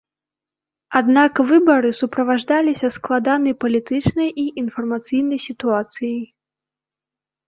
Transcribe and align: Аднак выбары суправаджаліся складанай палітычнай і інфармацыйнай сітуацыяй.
Аднак 0.99 1.33
выбары 1.49 1.89
суправаджаліся 1.97 2.87
складанай 2.95 3.55
палітычнай 3.65 4.29
і 4.45 4.47
інфармацыйнай 4.63 5.39
сітуацыяй. 5.47 6.17